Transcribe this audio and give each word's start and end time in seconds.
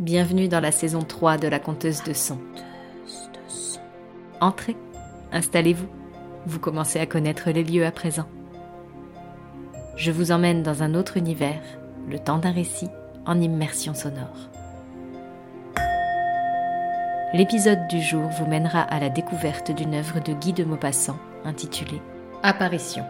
Bienvenue 0.00 0.46
dans 0.46 0.60
la 0.60 0.70
saison 0.70 1.02
3 1.02 1.38
de 1.38 1.48
la 1.48 1.58
conteuse 1.58 2.04
de 2.04 2.12
son. 2.12 2.38
Entrez, 4.40 4.76
installez-vous, 5.32 5.88
vous 6.46 6.60
commencez 6.60 7.00
à 7.00 7.06
connaître 7.06 7.50
les 7.50 7.64
lieux 7.64 7.84
à 7.84 7.90
présent. 7.90 8.26
Je 9.96 10.12
vous 10.12 10.30
emmène 10.30 10.62
dans 10.62 10.84
un 10.84 10.94
autre 10.94 11.16
univers, 11.16 11.60
le 12.08 12.20
temps 12.20 12.38
d'un 12.38 12.52
récit 12.52 12.88
en 13.26 13.40
immersion 13.40 13.92
sonore. 13.92 14.48
L'épisode 17.34 17.88
du 17.88 18.00
jour 18.00 18.28
vous 18.38 18.46
mènera 18.46 18.82
à 18.82 19.00
la 19.00 19.08
découverte 19.08 19.72
d'une 19.72 19.96
œuvre 19.96 20.20
de 20.20 20.32
Guy 20.32 20.52
de 20.52 20.62
Maupassant 20.62 21.18
intitulée 21.44 22.00
Apparition. 22.44 23.04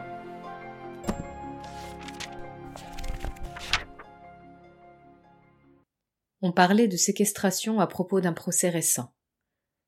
On 6.49 6.53
parlait 6.53 6.89
de 6.89 6.97
séquestration 6.97 7.79
à 7.79 7.87
propos 7.87 8.23
d'un 8.23 8.33
procès 8.33 8.71
récent. 8.71 9.15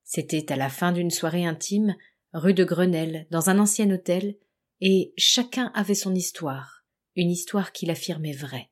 C'était 0.05 0.53
à 0.53 0.57
la 0.57 0.69
fin 0.69 0.93
d'une 0.93 1.11
soirée 1.11 1.47
intime, 1.47 1.97
rue 2.35 2.53
de 2.53 2.65
Grenelle, 2.65 3.27
dans 3.31 3.49
un 3.49 3.59
ancien 3.59 3.91
hôtel, 3.91 4.37
et 4.83 5.15
chacun 5.17 5.73
avait 5.75 5.95
son 5.95 6.15
histoire, 6.15 6.85
une 7.17 7.31
histoire 7.31 7.73
qu'il 7.73 7.91
affirmait 7.91 8.35
vraie. 8.35 8.71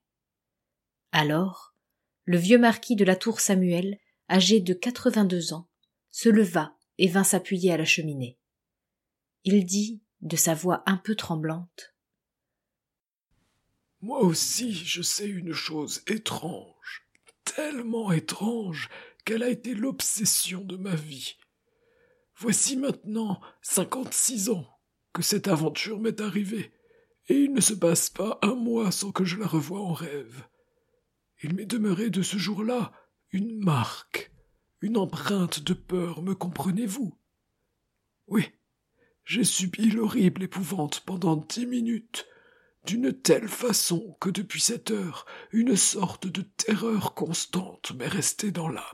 Alors, 1.12 1.74
le 2.26 2.36
vieux 2.36 2.58
marquis 2.58 2.94
de 2.94 3.06
la 3.06 3.16
tour 3.16 3.40
Samuel 3.40 3.98
âgé 4.28 4.60
de 4.60 4.74
quatre-vingt-deux 4.74 5.54
ans, 5.54 5.70
se 6.10 6.28
leva 6.28 6.76
et 6.98 7.08
vint 7.08 7.24
s'appuyer 7.24 7.72
à 7.72 7.78
la 7.78 7.86
cheminée. 7.86 8.38
Il 9.44 9.64
dit, 9.64 10.02
de 10.20 10.36
sa 10.36 10.52
voix 10.52 10.82
un 10.84 10.98
peu 10.98 11.14
tremblante. 11.14 11.94
Moi 14.02 14.20
aussi 14.20 14.74
je 14.74 15.00
sais 15.00 15.26
une 15.26 15.54
chose 15.54 16.02
étrange, 16.06 17.07
tellement 17.58 18.12
étrange 18.12 18.88
qu'elle 19.24 19.42
a 19.42 19.48
été 19.48 19.74
l'obsession 19.74 20.60
de 20.60 20.76
ma 20.76 20.94
vie. 20.94 21.34
Voici 22.36 22.76
maintenant 22.76 23.40
cinquante-six 23.62 24.48
ans 24.48 24.78
que 25.12 25.22
cette 25.22 25.48
aventure 25.48 25.98
m'est 25.98 26.20
arrivée, 26.20 26.70
et 27.26 27.34
il 27.34 27.52
ne 27.52 27.60
se 27.60 27.74
passe 27.74 28.10
pas 28.10 28.38
un 28.42 28.54
mois 28.54 28.92
sans 28.92 29.10
que 29.10 29.24
je 29.24 29.36
la 29.38 29.48
revoie 29.48 29.80
en 29.80 29.92
rêve. 29.92 30.46
Il 31.42 31.56
m'est 31.56 31.66
demeuré 31.66 32.10
de 32.10 32.22
ce 32.22 32.36
jour-là 32.36 32.92
une 33.32 33.58
marque, 33.58 34.30
une 34.80 34.96
empreinte 34.96 35.58
de 35.58 35.74
peur, 35.74 36.22
me 36.22 36.36
comprenez-vous? 36.36 37.18
Oui, 38.28 38.52
j'ai 39.24 39.42
subi 39.42 39.90
l'horrible 39.90 40.44
épouvante 40.44 41.00
pendant 41.00 41.34
dix 41.34 41.66
minutes, 41.66 42.24
d'une 42.84 43.12
telle 43.12 43.48
façon 43.48 44.16
que 44.20 44.30
depuis 44.30 44.60
cette 44.60 44.90
heure 44.90 45.26
une 45.52 45.76
sorte 45.76 46.26
de 46.26 46.42
terreur 46.42 47.14
constante 47.14 47.92
m'est 47.92 48.08
restée 48.08 48.50
dans 48.50 48.68
l'âme. 48.68 48.84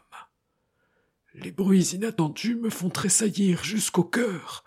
Les 1.35 1.51
bruits 1.51 1.95
inattendus 1.95 2.57
me 2.57 2.71
font 2.71 2.91
tressaillir 2.91 3.65
jusqu'au 3.65 4.05
cœur. 4.05 4.65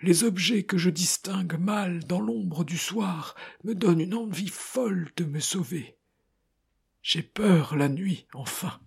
Les 0.00 0.24
objets 0.24 0.64
que 0.64 0.76
je 0.76 0.90
distingue 0.90 1.58
mal 1.58 2.04
dans 2.04 2.20
l'ombre 2.20 2.64
du 2.64 2.78
soir 2.78 3.34
me 3.64 3.74
donnent 3.74 4.00
une 4.00 4.14
envie 4.14 4.48
folle 4.48 5.10
de 5.16 5.24
me 5.24 5.40
sauver. 5.40 5.96
J'ai 7.02 7.22
peur 7.22 7.76
la 7.76 7.88
nuit, 7.88 8.26
enfin. 8.32 8.80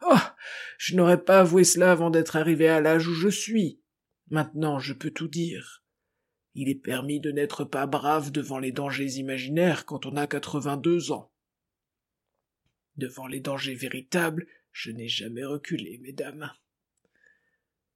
Ah. 0.00 0.36
Je 0.78 0.94
n'aurais 0.94 1.22
pas 1.22 1.40
avoué 1.40 1.64
cela 1.64 1.90
avant 1.90 2.10
d'être 2.10 2.36
arrivé 2.36 2.68
à 2.68 2.80
l'âge 2.80 3.08
où 3.08 3.14
je 3.14 3.28
suis. 3.28 3.80
Maintenant 4.30 4.78
je 4.78 4.92
peux 4.92 5.10
tout 5.10 5.28
dire. 5.28 5.82
Il 6.54 6.68
est 6.68 6.74
permis 6.74 7.20
de 7.20 7.30
n'être 7.30 7.64
pas 7.64 7.86
brave 7.86 8.30
devant 8.30 8.58
les 8.58 8.72
dangers 8.72 9.14
imaginaires 9.18 9.84
quand 9.84 10.06
on 10.06 10.16
a 10.16 10.26
quatre-vingt-deux 10.26 11.12
ans. 11.12 11.30
Devant 12.96 13.26
les 13.26 13.40
dangers 13.40 13.74
véritables, 13.74 14.46
je 14.72 14.90
n'ai 14.90 15.08
jamais 15.08 15.44
reculé, 15.44 15.98
mesdames. 15.98 16.52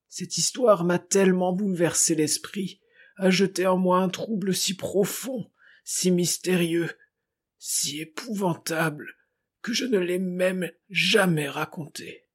Cette 0.09 0.39
histoire 0.39 0.85
m'a 0.85 0.99
tellement 0.99 1.53
bouleversé 1.53 2.15
l'esprit, 2.15 2.81
a 3.17 3.31
jeté 3.31 3.67
en 3.67 3.79
moi 3.79 3.99
un 3.99 4.09
trouble 4.09 4.55
si 4.55 4.77
profond, 4.77 5.51
si 5.85 6.11
mystérieux, 6.11 6.91
si 7.59 8.01
épouvantable, 8.01 9.17
que 9.63 9.73
je 9.73 9.85
ne 9.87 9.99
l'ai 9.99 10.19
même 10.19 10.71
jamais 10.91 11.49
raconté. 11.49 12.29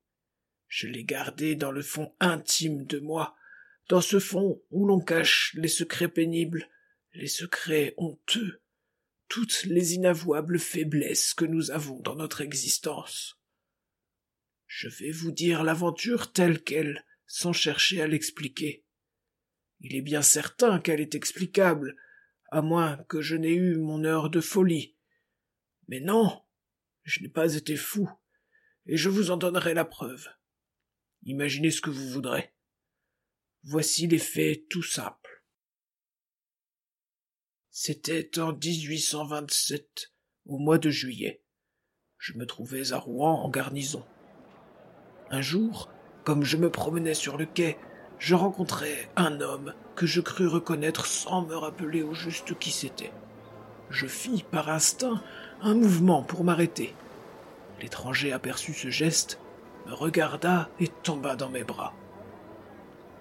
Je 0.68 0.88
l'ai 0.88 1.06
gardé 1.06 1.56
dans 1.56 1.72
le 1.72 1.82
fond 1.82 2.14
intime 2.20 2.86
de 2.86 3.00
moi, 3.00 3.37
dans 3.88 4.02
ce 4.02 4.20
fond 4.20 4.62
où 4.70 4.86
l'on 4.86 5.00
cache 5.00 5.54
les 5.56 5.68
secrets 5.68 6.10
pénibles, 6.10 6.70
les 7.14 7.28
secrets 7.28 7.94
honteux, 7.98 8.62
toutes 9.28 9.64
les 9.64 9.94
inavouables 9.94 10.60
faiblesses 10.60 11.34
que 11.34 11.46
nous 11.46 11.72
avons 11.72 12.00
dans 12.00 12.16
notre 12.16 12.42
existence. 12.42 13.40
Je 14.66 14.90
vais 14.90 15.12
vous 15.12 15.32
dire 15.32 15.64
l'aventure 15.64 16.32
telle 16.32 16.62
qu'elle, 16.62 17.06
sans 17.26 17.54
chercher 17.54 18.02
à 18.02 18.08
l'expliquer. 18.08 18.86
Il 19.80 19.96
est 19.96 20.02
bien 20.02 20.22
certain 20.22 20.80
qu'elle 20.80 21.02
est 21.02 21.16
explicable, 21.16 21.96
à 22.52 22.62
moins 22.62 22.98
que 23.10 23.22
je 23.22 23.36
n'ai 23.36 23.54
eu 23.54 23.78
mon 23.78 24.04
heure 24.04 24.30
de 24.30 24.42
folie. 24.42 24.96
Mais 25.88 26.00
non, 26.00 26.42
je 27.04 27.22
n'ai 27.22 27.30
pas 27.30 27.56
été 27.56 27.76
fou, 27.76 28.10
et 28.86 28.98
je 28.98 29.10
vous 29.10 29.32
en 29.32 29.38
donnerai 29.38 29.74
la 29.74 29.86
preuve. 29.86 30.28
Imaginez 31.24 31.72
ce 31.72 31.82
que 31.82 31.90
vous 31.90 32.10
voudrez. 32.10 32.54
Voici 33.70 34.08
les 34.08 34.18
faits 34.18 34.70
tout 34.70 34.82
simples. 34.82 35.44
C'était 37.70 38.40
en 38.40 38.54
1827, 38.54 40.14
au 40.46 40.58
mois 40.58 40.78
de 40.78 40.90
juillet. 40.90 41.44
Je 42.18 42.38
me 42.38 42.46
trouvais 42.46 42.94
à 42.94 42.98
Rouen 42.98 43.44
en 43.44 43.50
garnison. 43.50 44.06
Un 45.32 45.42
jour, 45.42 45.92
comme 46.24 46.46
je 46.46 46.56
me 46.56 46.72
promenais 46.72 47.14
sur 47.14 47.36
le 47.36 47.46
quai, 47.46 47.78
je 48.20 48.36
rencontrai 48.36 49.10
un 49.18 49.42
homme 49.42 49.74
que 49.98 50.06
je 50.06 50.22
crus 50.22 50.48
reconnaître 50.48 51.06
sans 51.06 51.46
me 51.46 51.58
rappeler 51.58 52.04
au 52.04 52.14
juste 52.14 52.58
qui 52.58 52.72
c'était. 52.72 53.12
Je 53.90 54.08
fis, 54.08 54.46
par 54.50 54.70
instinct, 54.70 55.22
un 55.60 55.74
mouvement 55.74 56.24
pour 56.24 56.46
m'arrêter. 56.46 56.96
L'étranger 57.82 58.32
aperçut 58.32 58.74
ce 58.74 58.90
geste, 58.90 59.42
me 59.88 59.94
regarda 59.94 60.70
et 60.80 60.88
tomba 60.88 61.36
dans 61.36 61.50
mes 61.50 61.66
bras. 61.66 61.94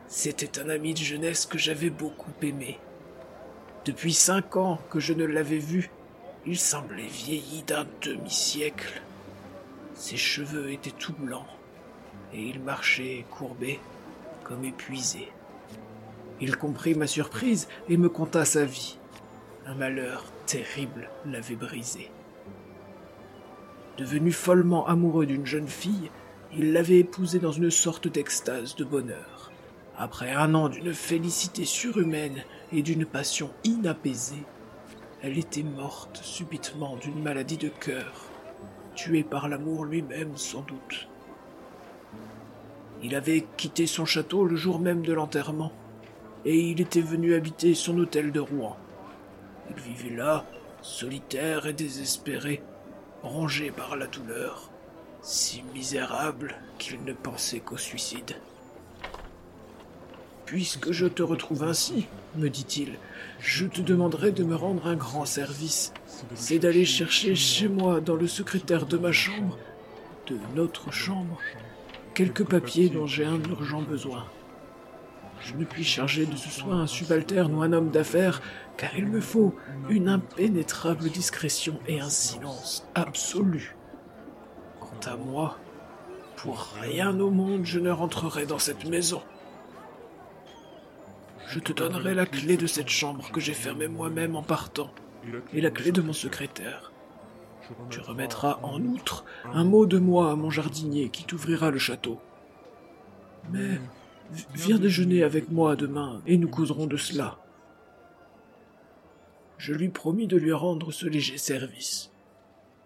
C'était 0.09 0.61
un 0.61 0.69
ami 0.69 0.94
de 0.94 0.99
jeunesse 0.99 1.47
que 1.47 1.59
j'avais 1.59 1.91
beaucoup 1.91 2.31
aimé. 2.41 2.78
Depuis 3.84 4.12
cinq 4.12 4.56
ans 4.56 4.78
que 4.89 5.00
je 5.00 5.12
ne 5.12 5.25
l'avais 5.25 5.59
vu, 5.59 5.91
il 6.47 6.59
semblait 6.59 7.09
vieilli 7.09 7.65
d'un 7.67 7.87
demi-siècle. 8.03 9.03
Ses 9.95 10.16
cheveux 10.16 10.71
étaient 10.71 10.93
tout 10.93 11.15
blancs, 11.19 11.47
et 12.33 12.41
il 12.41 12.61
marchait 12.61 13.25
courbé, 13.31 13.81
comme 14.45 14.65
épuisé. 14.65 15.28
Il 16.41 16.56
comprit 16.56 16.95
ma 16.95 17.09
surprise 17.09 17.66
et 17.89 17.97
me 17.97 18.09
conta 18.09 18.45
sa 18.45 18.65
vie. 18.65 18.99
Un 19.66 19.75
malheur 19.75 20.25
terrible 20.47 21.11
l'avait 21.25 21.56
brisé. 21.56 22.11
Devenu 23.99 24.31
follement 24.31 24.87
amoureux 24.87 25.27
d'une 25.27 25.47
jeune 25.47 25.69
fille, 25.69 26.11
il 26.56 26.72
l'avait 26.72 26.99
épousée 26.99 27.41
dans 27.41 27.50
une 27.53 27.71
sorte 27.71 28.06
d'extase 28.06 28.77
de 28.77 28.84
bonheur. 28.84 29.35
Après 29.99 30.33
un 30.33 30.55
an 30.55 30.69
d'une 30.69 30.93
félicité 30.93 31.65
surhumaine 31.65 32.45
et 32.71 32.83
d'une 32.83 33.07
passion 33.07 33.51
inapaisée, 33.65 34.45
elle 35.23 35.39
était 35.39 35.62
morte 35.62 36.21
subitement 36.23 36.97
d'une 36.97 37.23
maladie 37.23 37.57
de 37.57 37.69
cœur, 37.69 38.12
tuée 38.95 39.23
par 39.23 39.49
l'amour 39.49 39.87
lui-même 39.87 40.37
sans 40.37 40.61
doute. 40.61 41.09
Il 43.03 43.15
avait 43.15 43.47
quitté 43.57 43.87
son 43.87 44.05
château 44.05 44.45
le 44.45 44.57
jour 44.57 44.81
même 44.81 45.01
de 45.01 45.15
l'enterrement, 45.15 45.73
et 46.45 46.59
il 46.59 46.83
était 46.83 47.01
venu 47.01 47.34
habiter 47.34 47.75
son 47.75 47.97
hôtel 47.99 48.33
de 48.33 48.41
Rouen. 48.41 48.77
Il 49.71 49.81
vivait 49.81 50.15
là, 50.15 50.45
solitaire 50.83 51.66
et 51.66 51.72
désespéré, 51.72 52.63
rongé 53.22 53.71
par 53.71 53.97
la 53.97 54.07
douleur, 54.07 54.71
si 55.22 55.63
misérable 55.75 56.54
qu'il 56.78 57.03
ne 57.03 57.15
pensait 57.15 57.60
qu'au 57.60 57.78
suicide. 57.78 58.37
Puisque 60.47 60.93
je 60.93 61.07
te 61.07 61.25
retrouve 61.25 61.65
ainsi, 61.65 62.07
me 62.37 62.48
dit-il, 62.48 62.98
je 63.41 63.66
te 63.66 63.81
demanderai 63.81 64.31
de 64.31 64.45
me 64.45 64.54
rendre 64.54 64.87
un 64.87 64.95
grand 64.95 65.25
service. 65.25 65.93
C'est 66.37 66.60
d'aller 66.60 66.84
chercher 66.84 67.34
chez 67.34 67.66
moi, 67.66 68.01
dans 68.01 68.15
le 68.15 68.28
secrétaire 68.28 68.87
de 68.87 68.97
ma 68.97 69.10
chambre, 69.10 69.59
de 70.28 70.39
notre 70.54 70.93
chambre, 70.93 71.39
quelques 72.15 72.45
papiers 72.45 72.89
dont 72.89 73.09
j'ai 73.09 73.25
un 73.25 73.43
urgent 73.51 73.83
besoin. 73.83 74.25
Je 75.41 75.54
ne 75.54 75.65
puis 75.65 75.83
charger 75.83 76.27
de 76.27 76.37
ce 76.37 76.49
soin 76.49 76.83
un 76.83 76.87
subalterne 76.87 77.53
ou 77.53 77.63
un 77.63 77.72
homme 77.72 77.91
d'affaires, 77.91 78.41
car 78.77 78.97
il 78.97 79.07
me 79.07 79.21
faut 79.21 79.53
une 79.89 80.09
impénétrable 80.09 81.10
discrétion 81.10 81.81
et 81.89 82.01
un 82.01 82.09
silence 82.09 82.87
absolu. 82.95 83.77
Quant 84.78 85.10
à 85.10 85.16
moi, 85.16 85.59
pour 86.37 86.72
rien 86.81 87.19
au 87.19 87.31
monde 87.31 87.65
je 87.65 87.81
ne 87.81 87.91
rentrerai 87.91 88.47
dans 88.47 88.60
cette 88.60 88.89
maison. 88.89 89.22
Je 91.48 91.60
te 91.60 91.72
donnerai 91.72 92.15
la 92.15 92.27
clé 92.27 92.57
de 92.57 92.66
cette 92.66 92.89
chambre 92.89 93.31
que 93.31 93.41
j'ai 93.41 93.54
fermée 93.54 93.89
moi-même 93.89 94.34
en 94.34 94.43
partant, 94.43 94.91
et 95.53 95.60
la 95.60 95.71
clé 95.71 95.93
de 95.93 96.01
mon 96.01 96.13
secrétaire. 96.13 96.93
Tu 97.91 98.01
remettras 98.01 98.59
en 98.63 98.81
outre 98.83 99.25
un 99.45 99.65
mot 99.65 99.87
de 99.87 99.98
moi 99.98 100.31
à 100.31 100.37
mon 100.37 100.51
jardinier 100.51 101.09
qui 101.09 101.25
t'ouvrira 101.25 101.71
le 101.71 101.78
château. 101.78 102.21
Mais 103.51 103.81
viens 104.54 104.78
déjeuner 104.78 105.22
avec 105.22 105.51
moi 105.51 105.77
demain 105.77 106.21
et 106.27 106.37
nous 106.37 106.48
causerons 106.48 106.87
de 106.87 106.97
cela. 106.97 107.39
Je 109.59 109.72
lui 109.72 109.89
promis 109.89 110.27
de 110.27 110.37
lui 110.37 110.53
rendre 110.53 110.92
ce 110.92 111.07
léger 111.07 111.39
service. 111.39 112.10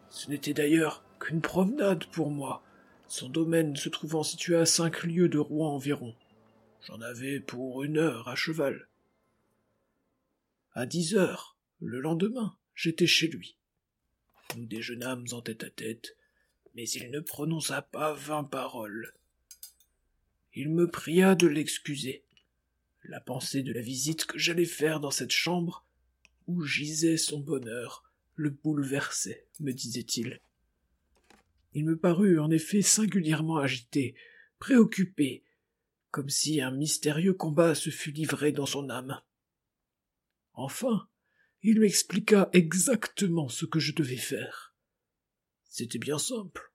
Ce 0.08 0.30
n'était 0.30 0.54
d'ailleurs 0.54 1.02
qu'une 1.18 1.40
promenade 1.40 2.04
pour 2.06 2.30
moi, 2.30 2.62
son 3.08 3.28
domaine 3.28 3.76
se 3.76 3.88
trouvant 3.88 4.22
situé 4.22 4.56
à 4.56 4.66
cinq 4.66 5.02
lieues 5.02 5.28
de 5.28 5.38
Rouen 5.38 5.74
environ. 5.74 6.14
J'en 6.82 7.00
avais 7.02 7.40
pour 7.40 7.82
une 7.82 7.98
heure 7.98 8.28
à 8.28 8.36
cheval. 8.36 8.88
À 10.72 10.86
dix 10.86 11.14
heures, 11.14 11.58
le 11.80 12.00
lendemain, 12.00 12.56
j'étais 12.74 13.06
chez 13.06 13.28
lui. 13.28 13.56
Nous 14.56 14.64
déjeunâmes 14.64 15.26
en 15.32 15.42
tête 15.42 15.62
à 15.62 15.70
tête, 15.70 16.16
mais 16.74 16.88
il 16.88 17.10
ne 17.10 17.20
prononça 17.20 17.82
pas 17.82 18.14
vingt 18.14 18.44
paroles. 18.44 19.12
Il 20.54 20.70
me 20.70 20.88
pria 20.88 21.34
de 21.34 21.46
l'excuser. 21.46 22.24
La 23.04 23.20
pensée 23.20 23.62
de 23.62 23.72
la 23.72 23.82
visite 23.82 24.24
que 24.24 24.38
j'allais 24.38 24.64
faire 24.64 25.00
dans 25.00 25.10
cette 25.10 25.32
chambre, 25.32 25.84
où 26.46 26.62
gisait 26.62 27.18
son 27.18 27.40
bonheur, 27.40 28.04
le 28.36 28.50
bouleversait, 28.50 29.46
me 29.60 29.72
disait-il. 29.72 30.40
Il 31.74 31.84
me 31.84 31.96
parut 31.96 32.38
en 32.38 32.50
effet 32.50 32.82
singulièrement 32.82 33.58
agité, 33.58 34.14
préoccupé, 34.58 35.44
comme 36.10 36.28
si 36.28 36.60
un 36.60 36.70
mystérieux 36.70 37.34
combat 37.34 37.74
se 37.74 37.90
fût 37.90 38.12
livré 38.12 38.52
dans 38.52 38.66
son 38.66 38.90
âme. 38.90 39.20
Enfin, 40.52 41.08
il 41.62 41.80
m'expliqua 41.80 42.48
exactement 42.52 43.48
ce 43.48 43.66
que 43.66 43.78
je 43.78 43.94
devais 43.94 44.16
faire. 44.16 44.74
C'était 45.64 45.98
bien 45.98 46.18
simple. 46.18 46.72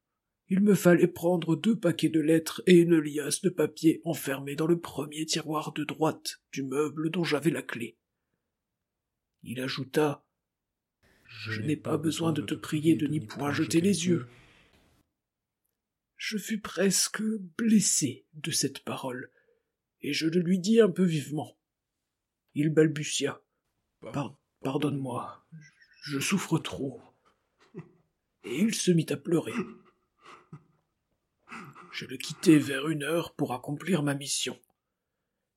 Il 0.48 0.62
me 0.62 0.76
fallait 0.76 1.08
prendre 1.08 1.56
deux 1.56 1.78
paquets 1.78 2.10
de 2.10 2.20
lettres 2.20 2.62
et 2.68 2.76
une 2.76 3.00
liasse 3.00 3.42
de 3.42 3.50
papier 3.50 4.02
enfermés 4.06 4.56
dans 4.56 4.68
le 4.68 4.80
premier 4.80 5.26
tiroir 5.26 5.74
de 5.74 5.84
droite 5.84 6.42
du 6.52 6.64
meuble 6.64 7.10
dont 7.10 7.24
j'avais 7.24 7.50
la 7.50 7.64
clé. 7.64 7.98
Il 9.42 9.60
ajouta 9.60 10.24
Je 11.26 11.62
n'ai 11.62 11.76
pas 11.76 11.98
besoin 11.98 12.32
de 12.32 12.42
te 12.42 12.54
prier 12.54 12.96
de 12.96 13.08
n'y 13.08 13.22
point 13.22 13.52
jeter 13.52 13.82
les 13.82 14.06
yeux. 14.08 14.28
Je 16.18 16.38
fus 16.38 16.60
presque 16.60 17.22
blessé 17.58 18.26
de 18.34 18.52
cette 18.52 18.84
parole, 18.84 19.32
et 20.02 20.14
je 20.14 20.28
le 20.28 20.40
lui 20.40 20.60
dis 20.60 20.80
un 20.80 20.90
peu 20.90 21.04
vivement. 21.04 21.58
Il 22.54 22.70
balbutia. 22.70 23.42
Pardonne-moi, 24.62 25.46
je 26.04 26.20
souffre 26.20 26.58
trop. 26.58 27.02
Et 28.44 28.60
il 28.60 28.74
se 28.74 28.92
mit 28.92 29.08
à 29.10 29.18
pleurer. 29.18 29.54
Je 31.92 32.06
le 32.06 32.18
quittai 32.18 32.58
vers 32.58 32.88
une 32.88 33.04
heure 33.04 33.34
pour 33.34 33.54
accomplir 33.54 34.04
ma 34.04 34.14
mission. 34.14 34.60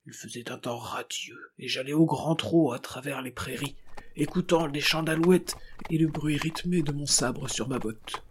Il 0.07 0.13
faisait 0.13 0.51
un 0.51 0.59
temps 0.59 0.79
radieux, 0.79 1.53
et 1.59 1.69
j'allais 1.69 1.93
au 1.93 2.07
grand 2.07 2.35
trot 2.35 2.73
à 2.73 2.79
travers 2.79 3.23
les 3.23 3.31
prairies, 3.31 3.77
écoutant 4.17 4.67
les 4.67 4.81
chants 4.81 5.03
d'alouettes 5.03 5.57
et 5.91 5.99
le 5.99 6.07
bruit 6.07 6.37
rythmé 6.37 6.83
de 6.83 6.93
mon 6.93 7.07
sabre 7.07 7.49
sur 7.49 7.69
ma 7.69 7.79
botte. 7.79 8.23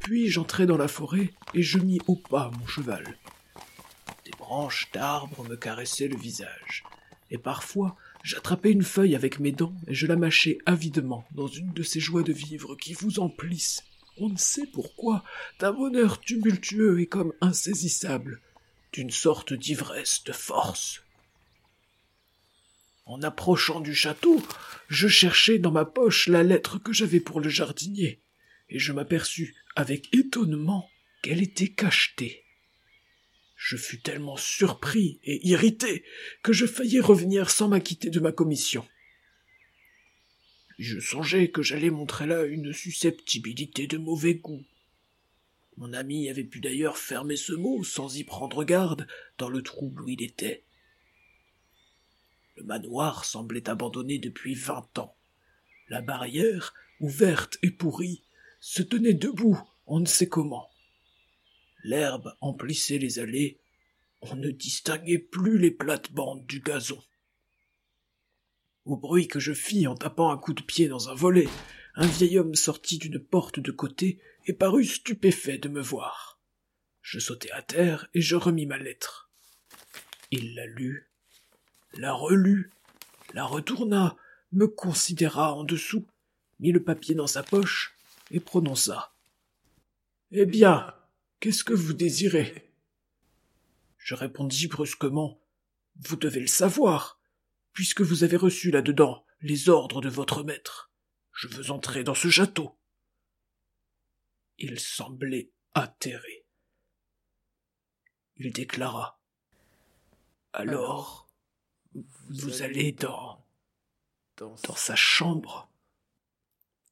Puis 0.00 0.28
j'entrai 0.28 0.66
dans 0.66 0.76
la 0.76 0.88
forêt 0.88 1.30
et 1.54 1.62
je 1.62 1.78
mis 1.78 2.00
au 2.06 2.16
pas 2.16 2.50
mon 2.58 2.66
cheval. 2.66 3.16
Des 4.24 4.32
branches 4.32 4.90
d'arbres 4.92 5.44
me 5.44 5.56
caressaient 5.56 6.08
le 6.08 6.16
visage, 6.16 6.84
et 7.30 7.38
parfois 7.38 7.96
j'attrapais 8.22 8.72
une 8.72 8.82
feuille 8.82 9.14
avec 9.14 9.38
mes 9.38 9.52
dents 9.52 9.74
et 9.86 9.94
je 9.94 10.06
la 10.06 10.16
mâchais 10.16 10.58
avidement 10.66 11.24
dans 11.32 11.46
une 11.46 11.72
de 11.72 11.82
ces 11.82 12.00
joies 12.00 12.22
de 12.22 12.32
vivre 12.32 12.74
qui 12.76 12.94
vous 12.94 13.20
emplissent, 13.20 13.84
on 14.16 14.28
ne 14.28 14.36
sait 14.36 14.66
pourquoi, 14.66 15.24
d'un 15.58 15.72
bonheur 15.72 16.20
tumultueux 16.20 17.00
et 17.00 17.06
comme 17.06 17.32
insaisissable, 17.40 18.40
d'une 18.92 19.10
sorte 19.10 19.52
d'ivresse 19.52 20.24
de 20.24 20.32
force. 20.32 21.02
En 23.06 23.22
approchant 23.22 23.80
du 23.80 23.94
château, 23.94 24.40
je 24.88 25.08
cherchai 25.08 25.58
dans 25.58 25.72
ma 25.72 25.84
poche 25.84 26.28
la 26.28 26.42
lettre 26.42 26.78
que 26.78 26.92
j'avais 26.92 27.20
pour 27.20 27.40
le 27.40 27.48
jardinier, 27.48 28.20
et 28.70 28.78
je 28.78 28.92
m'aperçus 28.92 29.54
avec 29.76 30.14
étonnement 30.14 30.88
qu'elle 31.22 31.42
était 31.42 31.68
cachetée. 31.68 32.44
Je 33.56 33.76
fus 33.76 34.00
tellement 34.00 34.36
surpris 34.36 35.20
et 35.22 35.46
irrité 35.46 36.04
que 36.42 36.52
je 36.52 36.66
faillis 36.66 37.00
revenir 37.00 37.50
sans 37.50 37.68
m'acquitter 37.68 38.08
de 38.08 38.20
ma 38.20 38.32
commission. 38.32 38.86
je 40.78 40.98
songeai 40.98 41.50
que 41.50 41.60
j'allais 41.60 41.90
montrer 41.90 42.26
là 42.26 42.44
une 42.44 42.72
susceptibilité 42.72 43.86
de 43.86 43.98
mauvais 43.98 44.34
goût. 44.34 44.64
Mon 45.76 45.92
ami 45.92 46.30
avait 46.30 46.44
pu 46.44 46.60
d'ailleurs 46.60 46.96
fermer 46.96 47.36
ce 47.36 47.52
mot 47.52 47.84
sans 47.84 48.16
y 48.16 48.24
prendre 48.24 48.64
garde 48.64 49.06
dans 49.36 49.50
le 49.50 49.62
trouble 49.62 50.02
où 50.02 50.08
il 50.08 50.22
était. 50.22 50.64
Le 52.56 52.64
manoir 52.64 53.26
semblait 53.26 53.68
abandonné 53.68 54.18
depuis 54.18 54.54
vingt 54.54 54.98
ans. 54.98 55.16
La 55.88 56.00
barrière, 56.00 56.72
ouverte 56.98 57.58
et 57.62 57.70
pourrie, 57.70 58.22
se 58.60 58.82
tenait 58.82 59.14
debout, 59.14 59.60
on 59.86 60.00
ne 60.00 60.06
sait 60.06 60.28
comment. 60.28 60.70
L'herbe 61.82 62.34
emplissait 62.40 62.98
les 62.98 63.18
allées, 63.18 63.58
on 64.20 64.36
ne 64.36 64.50
distinguait 64.50 65.18
plus 65.18 65.58
les 65.58 65.70
plates-bandes 65.70 66.46
du 66.46 66.60
gazon. 66.60 67.02
Au 68.84 68.96
bruit 68.96 69.28
que 69.28 69.40
je 69.40 69.54
fis 69.54 69.86
en 69.86 69.94
tapant 69.94 70.30
un 70.30 70.38
coup 70.38 70.52
de 70.52 70.62
pied 70.62 70.88
dans 70.88 71.08
un 71.08 71.14
volet, 71.14 71.48
un 71.94 72.06
vieil 72.06 72.38
homme 72.38 72.54
sortit 72.54 72.98
d'une 72.98 73.18
porte 73.18 73.60
de 73.60 73.72
côté 73.72 74.20
et 74.46 74.52
parut 74.52 74.84
stupéfait 74.84 75.58
de 75.58 75.68
me 75.68 75.80
voir. 75.80 76.40
Je 77.00 77.18
sautai 77.18 77.50
à 77.52 77.62
terre 77.62 78.08
et 78.14 78.20
je 78.20 78.36
remis 78.36 78.66
ma 78.66 78.78
lettre. 78.78 79.30
Il 80.30 80.54
la 80.54 80.66
lut, 80.66 81.10
la 81.94 82.12
relut, 82.12 82.70
la 83.32 83.44
retourna, 83.44 84.16
me 84.52 84.66
considéra 84.66 85.54
en 85.54 85.64
dessous, 85.64 86.06
mit 86.58 86.72
le 86.72 86.82
papier 86.82 87.14
dans 87.14 87.26
sa 87.26 87.42
poche 87.42 87.96
et 88.30 88.40
prononça. 88.40 89.14
Eh 90.30 90.46
bien, 90.46 90.94
qu'est-ce 91.40 91.64
que 91.64 91.74
vous 91.74 91.92
désirez? 91.92 92.72
Je 93.98 94.14
répondis 94.14 94.68
brusquement. 94.68 95.40
Vous 95.96 96.16
devez 96.16 96.40
le 96.40 96.46
savoir, 96.46 97.20
puisque 97.72 98.00
vous 98.00 98.24
avez 98.24 98.36
reçu 98.36 98.70
là-dedans 98.70 99.24
les 99.40 99.68
ordres 99.68 100.00
de 100.00 100.08
votre 100.08 100.42
maître. 100.42 100.90
Je 101.32 101.48
veux 101.48 101.70
entrer 101.70 102.04
dans 102.04 102.14
ce 102.14 102.28
château. 102.28 102.78
Il 104.58 104.78
semblait 104.78 105.50
atterré. 105.74 106.44
Il 108.36 108.52
déclara. 108.52 109.20
Alors, 110.52 111.28
vous 111.94 112.62
allez 112.62 112.92
dans, 112.92 113.44
dans 114.36 114.56
sa 114.56 114.96
chambre. 114.96 115.69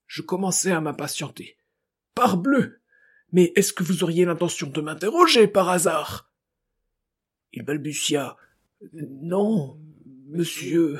Je 0.08 0.22
commençai 0.22 0.72
à 0.72 0.80
m'impatienter. 0.80 1.56
Parbleu! 2.14 2.80
Mais 3.30 3.52
est-ce 3.54 3.74
que 3.74 3.84
vous 3.84 4.02
auriez 4.02 4.24
l'intention 4.24 4.68
de 4.68 4.80
m'interroger 4.80 5.46
par 5.46 5.68
hasard? 5.68 6.32
Il 7.52 7.62
balbutia. 7.62 8.36
Non, 8.92 9.78
monsieur. 10.26 10.98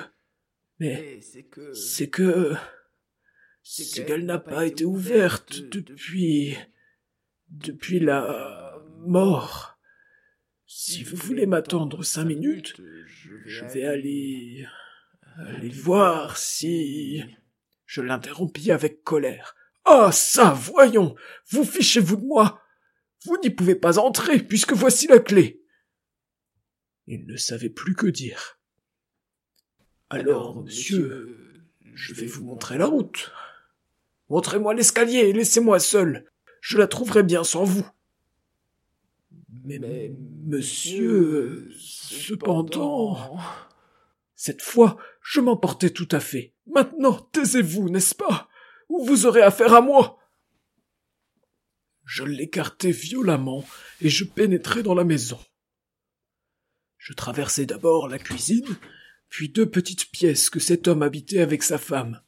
Mais 0.78 1.20
c'est 1.22 1.44
que. 1.44 1.72
C'est 1.72 2.10
que. 2.10 2.54
C'est 3.62 4.04
qu'elle 4.04 4.26
n'a 4.26 4.38
pas 4.38 4.66
été 4.66 4.84
ouverte 4.84 5.58
depuis. 5.70 6.56
depuis 7.48 7.98
la 7.98 8.78
mort. 9.06 9.78
Si 10.66 11.02
vous 11.02 11.16
voulez 11.16 11.46
m'attendre 11.46 12.02
cinq 12.02 12.26
minutes, 12.26 12.76
je 13.46 13.64
vais 13.64 13.84
aller. 13.84 14.66
aller 15.38 15.70
voir 15.70 16.36
si. 16.36 17.24
Je 17.88 18.02
l'interrompis 18.02 18.71
avec 18.71 19.02
colère. 19.02 19.57
Ah 19.87 20.12
ça, 20.12 20.52
voyons. 20.52 21.16
Vous 21.49 21.64
fichez-vous 21.64 22.16
de 22.16 22.26
moi? 22.26 22.61
Vous 23.25 23.38
n'y 23.42 23.49
pouvez 23.49 23.75
pas 23.75 23.99
entrer, 23.99 24.42
puisque 24.42 24.75
voici 24.75 25.07
la 25.07 25.18
clé. 25.18 25.64
Il 27.07 27.26
ne 27.26 27.38
savait 27.38 27.71
plus 27.71 27.95
que 27.95 28.07
dire. 28.07 28.61
Alors, 30.11 30.62
monsieur, 30.62 31.64
je 31.95 32.12
vais 32.12 32.26
vous 32.26 32.45
montrer 32.45 32.76
la 32.76 32.85
route. 32.85 33.33
Montrez-moi 34.28 34.75
l'escalier 34.75 35.21
et 35.21 35.33
laissez-moi 35.33 35.80
seul. 35.80 36.30
Je 36.61 36.76
la 36.76 36.88
trouverai 36.88 37.23
bien 37.23 37.42
sans 37.42 37.64
vous. 37.64 37.88
Mais, 39.64 39.78
mais 39.78 40.14
monsieur, 40.45 41.71
cependant. 41.78 43.38
Cette 44.40 44.62
fois, 44.62 44.97
je 45.21 45.40
m'emportais 45.40 45.90
tout 45.90 46.07
à 46.12 46.21
fait. 46.21 46.54
Maintenant, 46.68 47.28
taisez-vous, 47.33 47.90
n'est-ce 47.90 48.14
pas? 48.14 48.49
Ou 48.88 49.04
vous 49.04 49.26
aurez 49.26 49.42
affaire 49.42 49.75
à 49.75 49.80
moi. 49.80 50.21
Je 52.04 52.23
l'écartai 52.23 52.92
violemment 52.92 53.64
et 54.00 54.09
je 54.09 54.23
pénétrai 54.23 54.85
dans 54.85 54.95
la 54.95 55.02
maison. 55.02 55.40
Je 56.99 57.14
traversai 57.14 57.66
d'abord 57.66 58.07
la 58.07 58.21
cuisine, 58.21 58.78
puis 59.28 59.49
deux 59.49 59.68
petites 59.68 60.09
pièces 60.12 60.50
que 60.50 60.61
cet 60.61 60.87
homme 60.87 61.02
habitait 61.02 61.40
avec 61.40 61.64
sa 61.64 61.76
femme. 61.76 62.23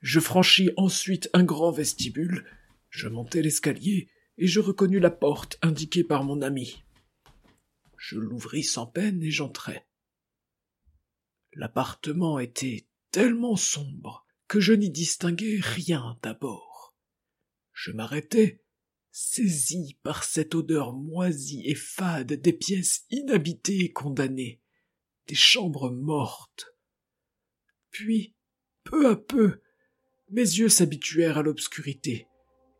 Je 0.00 0.18
franchis 0.18 0.70
ensuite 0.76 1.30
un 1.34 1.44
grand 1.44 1.70
vestibule, 1.70 2.44
je 2.90 3.06
montai 3.06 3.42
l'escalier, 3.42 4.08
et 4.38 4.48
je 4.48 4.58
reconnus 4.58 5.00
la 5.00 5.10
porte 5.10 5.56
indiquée 5.62 6.02
par 6.02 6.24
mon 6.24 6.42
ami. 6.42 6.82
Je 7.96 8.18
l'ouvris 8.18 8.64
sans 8.64 8.86
peine 8.86 9.22
et 9.22 9.30
j'entrai. 9.30 9.84
L'appartement 11.54 12.38
était 12.38 12.86
tellement 13.10 13.56
sombre 13.56 14.26
que 14.48 14.60
je 14.60 14.72
n'y 14.72 14.90
distinguais 14.90 15.58
rien 15.60 16.18
d'abord. 16.22 16.94
Je 17.72 17.92
m'arrêtai, 17.92 18.60
saisi 19.12 19.96
par 20.02 20.24
cette 20.24 20.56
odeur 20.56 20.92
moisie 20.92 21.62
et 21.64 21.76
fade 21.76 22.32
des 22.32 22.52
pièces 22.52 23.04
inhabitées 23.10 23.84
et 23.84 23.92
condamnées, 23.92 24.60
des 25.28 25.36
chambres 25.36 25.90
mortes. 25.90 26.74
Puis, 27.90 28.34
peu 28.82 29.08
à 29.08 29.14
peu, 29.14 29.60
mes 30.30 30.42
yeux 30.42 30.68
s'habituèrent 30.68 31.38
à 31.38 31.42
l'obscurité, 31.42 32.26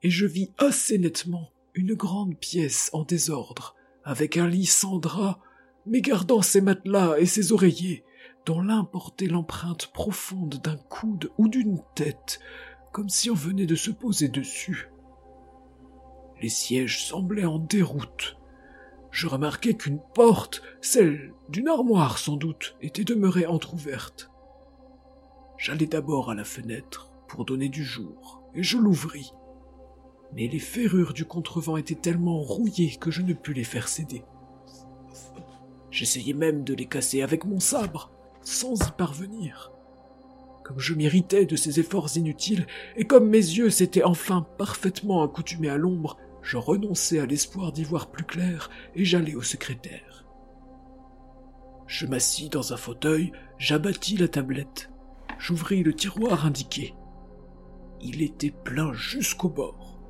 et 0.03 0.11
je 0.11 0.27
vis 0.27 0.51
assez 0.59 0.99
nettement 0.99 1.53
une 1.75 1.95
grande 1.95 2.39
pièce 2.39 2.91
en 2.93 3.05
désordre, 3.05 3.77
avec 4.03 4.37
un 4.37 4.49
lit 4.49 4.67
sans 4.67 4.99
drap, 4.99 5.41
mais 5.87 6.01
gardant 6.01 6.43
ses 6.43 6.61
matelas 6.61 7.19
et 7.19 7.27
ses 7.27 7.53
oreillers, 7.53 8.05
dont 8.47 8.61
l'un 8.61 8.85
portait 8.85 9.27
l'empreinte 9.27 9.87
profonde 9.89 10.61
d'un 10.63 10.77
coude 10.77 11.31
ou 11.39 11.49
d'une 11.49 11.81
tête, 11.95 12.41
comme 12.93 13.09
si 13.09 13.31
on 13.31 13.35
venait 13.35 13.67
de 13.67 13.75
se 13.75 13.91
poser 13.91 14.29
dessus. 14.29 14.91
Les 16.41 16.49
sièges 16.49 17.05
semblaient 17.05 17.45
en 17.45 17.59
déroute. 17.59 18.37
Je 19.11 19.27
remarquai 19.27 19.75
qu'une 19.75 20.01
porte, 20.15 20.63
celle 20.81 21.33
d'une 21.49 21.69
armoire 21.69 22.19
sans 22.19 22.37
doute, 22.37 22.77
était 22.81 23.05
demeurée 23.05 23.47
entr'ouverte. 23.47 24.31
J'allai 25.57 25.87
d'abord 25.87 26.31
à 26.31 26.35
la 26.35 26.45
fenêtre 26.45 27.13
pour 27.29 27.45
donner 27.45 27.69
du 27.69 27.85
jour, 27.85 28.43
et 28.55 28.63
je 28.63 28.77
l'ouvris. 28.77 29.33
Mais 30.35 30.49
les 30.49 30.59
ferrures 30.59 31.15
du 31.15 31.25
contrevent 31.25 31.77
étaient 31.77 31.95
tellement 31.95 32.41
rouillées 32.41 32.97
que 32.97 33.11
je 33.11 33.23
ne 33.23 33.35
pus 33.35 33.55
les 33.55 33.65
faire 33.65 33.89
céder. 33.89 34.25
J'essayai 35.91 36.35
même 36.35 36.65
de 36.65 36.75
les 36.75 36.87
casser 36.87 37.23
avec 37.23 37.45
mon 37.45 37.61
sabre, 37.61 38.11
sans 38.45 38.75
y 38.87 38.93
parvenir. 38.93 39.73
Comme 40.63 40.79
je 40.79 40.95
m'irritais 40.95 41.45
de 41.45 41.57
ces 41.57 41.81
efforts 41.81 42.17
inutiles, 42.17 42.67
et 42.97 43.05
comme 43.05 43.29
mes 43.29 43.37
yeux 43.37 43.71
s'étaient 43.71 44.05
enfin 44.05 44.47
parfaitement 44.57 45.23
accoutumés 45.23 45.69
à 45.69 45.77
l'ombre, 45.77 46.17
je 46.43 46.57
renonçai 46.57 47.19
à 47.19 47.27
l'espoir 47.27 47.73
d'y 47.73 47.85
voir 47.85 48.11
plus 48.11 48.25
clair, 48.25 48.71
et 48.95 49.05
j'allai 49.05 49.35
au 49.35 49.43
secrétaire. 49.43 50.25
Je 51.87 52.07
m'assis 52.07 52.49
dans 52.49 52.73
un 52.73 52.77
fauteuil, 52.77 53.33
j'abattis 53.59 54.17
la 54.17 54.29
tablette, 54.29 54.91
j'ouvris 55.39 55.83
le 55.83 55.95
tiroir 55.95 56.47
indiqué. 56.47 56.95
Il 58.01 58.23
était 58.23 58.51
plein 58.51 58.93
jusqu'au 58.93 59.49
bord. 59.49 60.01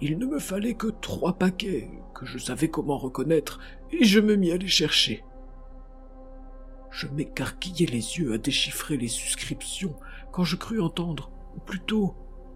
Il 0.00 0.18
ne 0.18 0.26
me 0.26 0.38
fallait 0.38 0.74
que 0.74 0.88
trois 0.88 1.34
paquets, 1.34 1.90
que 2.14 2.26
je 2.26 2.38
savais 2.38 2.68
comment 2.68 2.98
reconnaître, 2.98 3.60
et 3.92 4.04
je 4.04 4.20
me 4.20 4.34
mis 4.36 4.50
à 4.50 4.56
les 4.56 4.68
chercher. 4.68 5.24
Je 6.96 7.08
m'écarquillais 7.08 7.84
les 7.84 8.16
yeux 8.16 8.32
à 8.32 8.38
déchiffrer 8.38 8.96
les 8.96 9.08
suscriptions 9.08 9.94
quand 10.32 10.44
je 10.44 10.56
crus 10.56 10.80
entendre, 10.80 11.30
ou 11.54 11.60
plutôt 11.60 12.14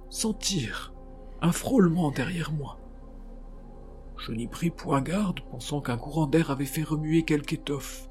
sentir, 0.08 0.94
un 1.42 1.52
frôlement 1.52 2.10
derrière 2.10 2.50
moi. 2.50 2.78
Je 4.16 4.32
n'y 4.32 4.48
pris 4.48 4.70
point 4.70 5.02
garde, 5.02 5.40
pensant 5.50 5.82
qu'un 5.82 5.98
courant 5.98 6.26
d'air 6.26 6.50
avait 6.50 6.64
fait 6.64 6.82
remuer 6.82 7.22
quelque 7.22 7.52
étoffe. 7.52 8.08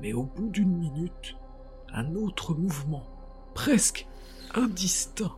Mais 0.00 0.12
au 0.12 0.24
bout 0.24 0.48
d'une 0.48 0.76
minute, 0.76 1.36
un 1.92 2.16
autre 2.16 2.52
mouvement, 2.52 3.06
presque 3.54 4.08
indistinct, 4.56 5.36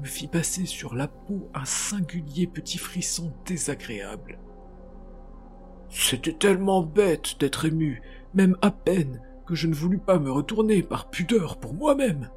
me 0.00 0.06
fit 0.06 0.28
passer 0.28 0.66
sur 0.66 0.94
la 0.94 1.08
peau 1.08 1.50
un 1.52 1.64
singulier 1.64 2.46
petit 2.46 2.78
frisson 2.78 3.32
désagréable. 3.44 4.38
C'était 5.90 6.32
tellement 6.32 6.84
bête 6.84 7.40
d'être 7.40 7.64
ému, 7.64 8.00
même 8.34 8.56
à 8.62 8.70
peine, 8.70 9.20
que 9.46 9.54
je 9.54 9.66
ne 9.66 9.74
voulus 9.74 9.98
pas 9.98 10.18
me 10.18 10.30
retourner 10.30 10.82
par 10.82 11.10
pudeur 11.10 11.58
pour 11.58 11.74
moi-même. 11.74 12.30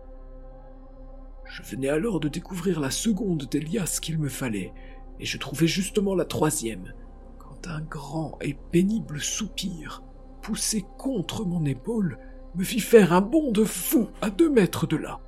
Je 1.46 1.62
venais 1.64 1.90
alors 1.90 2.20
de 2.20 2.28
découvrir 2.28 2.80
la 2.80 2.92
seconde 2.92 3.46
des 3.50 3.60
liasses 3.60 4.00
qu'il 4.00 4.20
me 4.20 4.30
fallait, 4.30 4.74
et 5.20 5.26
je 5.26 5.38
trouvais 5.38 5.68
justement 5.68 6.16
la 6.16 6.26
troisième, 6.26 6.94
quand 7.38 7.68
un 7.68 7.82
grand 7.82 8.38
et 8.42 8.58
pénible 8.72 9.20
soupir, 9.20 10.04
poussé 10.42 10.86
contre 10.98 11.46
mon 11.46 11.66
épaule, 11.66 12.18
me 12.56 12.64
fit 12.64 12.80
faire 12.80 13.14
un 13.14 13.22
bond 13.22 13.52
de 13.52 13.64
fou 13.64 14.08
à 14.22 14.30
deux 14.30 14.50
mètres 14.50 14.88
de 14.88 14.98
là. 14.98 15.20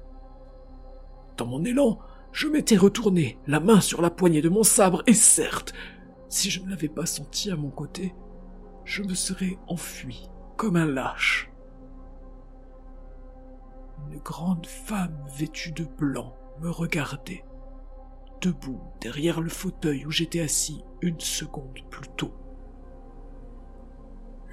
Dans 1.37 1.45
mon 1.45 1.63
élan, 1.63 1.99
je 2.31 2.47
m'étais 2.47 2.77
retourné, 2.77 3.37
la 3.47 3.59
main 3.59 3.81
sur 3.81 4.01
la 4.01 4.09
poignée 4.09 4.41
de 4.41 4.49
mon 4.49 4.63
sabre, 4.63 5.03
et 5.07 5.13
certes, 5.13 5.73
si 6.29 6.49
je 6.49 6.61
ne 6.61 6.69
l'avais 6.69 6.89
pas 6.89 7.05
senti 7.05 7.51
à 7.51 7.55
mon 7.55 7.69
côté, 7.69 8.13
je 8.85 9.03
me 9.03 9.13
serais 9.13 9.57
enfui 9.67 10.29
comme 10.57 10.75
un 10.75 10.85
lâche. 10.85 11.49
Une 14.09 14.19
grande 14.19 14.65
femme 14.65 15.23
vêtue 15.37 15.71
de 15.71 15.85
blanc 15.85 16.35
me 16.59 16.69
regardait, 16.69 17.45
debout 18.41 18.81
derrière 18.99 19.39
le 19.39 19.49
fauteuil 19.49 20.05
où 20.05 20.11
j'étais 20.11 20.41
assis 20.41 20.83
une 21.01 21.19
seconde 21.19 21.79
plus 21.89 22.09
tôt. 22.17 22.33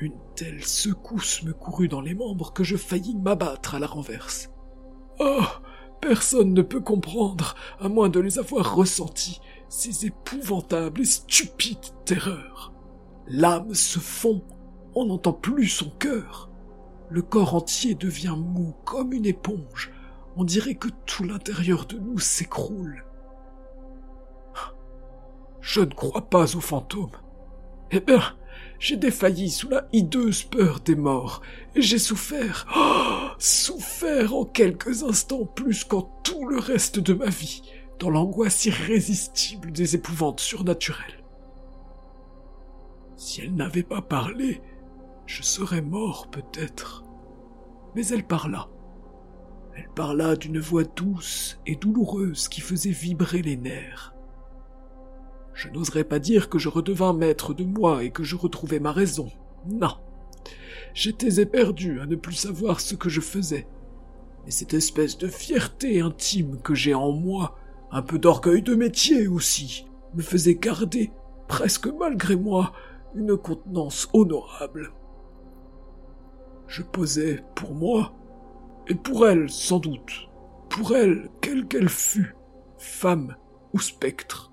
Une 0.01 0.19
telle 0.35 0.63
secousse 0.63 1.43
me 1.45 1.55
courut 1.55 1.89
dans 1.89 2.01
les 2.01 2.15
membres 2.15 2.53
que 2.53 2.65
je 2.65 2.77
faillis 2.77 3.17
m'abattre 3.17 3.75
à 3.75 3.79
la 3.79 3.87
renverse. 3.87 4.51
Oh 5.19 5.43
Personne 6.01 6.53
ne 6.53 6.61
peut 6.61 6.83
comprendre, 6.83 7.55
à 7.81 7.89
moins 7.89 8.11
de 8.11 8.21
les 8.21 8.39
avoir 8.39 8.75
ressentis, 8.75 9.41
ces 9.71 10.05
épouvantables 10.05 11.01
et 11.01 11.07
stupides 11.07 12.05
terreurs. 12.05 12.75
L'âme 13.27 13.73
se 13.73 13.99
fond, 13.99 14.43
on 14.95 15.07
n'entend 15.07 15.33
plus 15.33 15.69
son 15.69 15.91
cœur. 15.91 16.51
Le 17.11 17.23
corps 17.23 17.55
entier 17.55 17.95
devient 17.95 18.37
mou 18.37 18.75
comme 18.85 19.13
une 19.13 19.27
éponge. 19.27 19.93
On 20.37 20.45
dirait 20.45 20.75
que 20.75 20.89
tout 21.07 21.25
l'intérieur 21.25 21.87
de 21.87 21.99
nous 21.99 22.19
s'écroule. 22.19 23.05
Je 25.61 25.81
ne 25.81 25.95
crois 25.95 26.29
pas 26.29 26.57
aux 26.57 26.61
fantômes. 26.61 27.17
Eh 27.91 28.01
bien, 28.01 28.23
j'ai 28.79 28.97
défailli 28.97 29.51
sous 29.51 29.69
la 29.69 29.89
hideuse 29.93 30.43
peur 30.43 30.81
des 30.81 30.97
morts, 30.97 31.41
et 31.75 31.83
j'ai 31.83 31.99
souffert, 31.99 32.67
oh, 32.77 33.29
souffert 33.39 34.35
en 34.35 34.45
quelques 34.45 35.03
instants 35.05 35.47
plus 35.47 35.85
qu'en 35.85 36.03
tout 36.23 36.47
le 36.47 36.59
reste 36.59 36.99
de 36.99 37.15
ma 37.15 37.31
vie, 37.31 37.63
dans 37.99 38.11
l'angoisse 38.11 38.67
irrésistible 38.67 39.73
des 39.73 39.95
épouvantes 39.95 40.41
surnaturelles. 40.41 41.25
Si 43.17 43.41
elle 43.41 43.55
n'avait 43.55 43.85
pas 43.85 44.03
parlé, 44.03 44.61
je 45.27 45.43
serais 45.43 45.83
mort 45.83 46.29
peut-être. 46.31 47.05
Mais 47.95 48.07
elle 48.09 48.27
parla. 48.27 48.69
Elle 49.77 49.89
parla 49.95 50.37
d'une 50.37 50.61
voix 50.61 50.85
douce 50.85 51.59
et 51.67 51.77
douloureuse 51.77 52.49
qui 52.49 52.61
faisait 52.61 52.91
vibrer 52.91 53.43
les 53.43 53.57
nerfs. 53.57 54.15
Je 55.53 55.69
n'oserais 55.69 56.05
pas 56.05 56.19
dire 56.19 56.49
que 56.49 56.59
je 56.59 56.69
redevins 56.69 57.13
maître 57.13 57.55
de 57.55 57.65
moi 57.65 58.05
et 58.05 58.11
que 58.11 58.25
je 58.25 58.37
retrouvais 58.37 58.81
ma 58.81 58.93
raison. 58.93 59.29
Non. 59.67 59.97
J'étais 60.95 61.41
éperdu 61.41 62.01
à 62.01 62.07
ne 62.07 62.17
plus 62.17 62.35
savoir 62.35 62.81
ce 62.81 62.95
que 62.95 63.09
je 63.09 63.21
faisais. 63.21 63.67
Mais 64.45 64.51
cette 64.51 64.75
espèce 64.75 65.17
de 65.17 65.29
fierté 65.29 66.01
intime 66.01 66.61
que 66.61 66.75
j'ai 66.75 66.95
en 66.95 67.13
moi, 67.13 67.57
un 67.91 68.03
peu 68.03 68.19
d'orgueil 68.19 68.63
de 68.63 68.75
métier 68.75 69.27
aussi, 69.27 69.87
me 70.15 70.23
faisait 70.23 70.57
garder, 70.57 71.13
presque 71.49 71.87
malgré 71.87 72.37
moi, 72.37 72.73
une 73.15 73.37
contenance 73.37 74.09
honorable. 74.13 74.93
Je 76.67 76.83
posais 76.83 77.45
pour 77.55 77.75
moi, 77.75 78.13
et 78.89 78.95
pour 78.95 79.27
elle 79.27 79.49
sans 79.51 79.79
doute, 79.79 80.29
pour 80.69 80.95
elle, 80.95 81.31
quelle 81.41 81.67
qu'elle 81.67 81.89
fût, 81.89 82.35
femme 82.79 83.37
ou 83.73 83.79
spectre. 83.79 84.53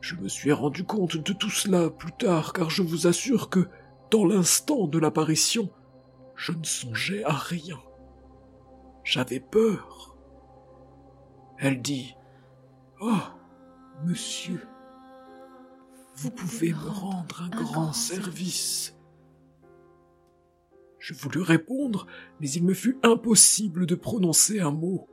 Je 0.00 0.14
me 0.16 0.28
suis 0.28 0.52
rendu 0.52 0.84
compte 0.84 1.16
de 1.16 1.32
tout 1.32 1.50
cela 1.50 1.90
plus 1.90 2.12
tard, 2.12 2.52
car 2.52 2.70
je 2.70 2.82
vous 2.82 3.06
assure 3.06 3.50
que, 3.50 3.68
dans 4.10 4.24
l'instant 4.24 4.86
de 4.86 4.98
l'apparition, 4.98 5.70
je 6.34 6.52
ne 6.52 6.64
songeais 6.64 7.24
à 7.24 7.32
rien. 7.32 7.78
J'avais 9.04 9.40
peur. 9.40 10.16
Elle 11.58 11.82
dit 11.82 12.14
Oh, 13.00 13.18
monsieur, 14.04 14.66
vous 16.14 16.30
pouvez 16.30 16.72
me 16.72 16.88
rendre 16.88 17.42
un 17.42 17.48
grand 17.48 17.92
service. 17.92 18.97
Je 21.08 21.14
voulus 21.14 21.40
répondre, 21.40 22.06
mais 22.38 22.50
il 22.50 22.62
me 22.64 22.74
fut 22.74 22.98
impossible 23.02 23.86
de 23.86 23.94
prononcer 23.94 24.60
un 24.60 24.72
mot. 24.72 25.08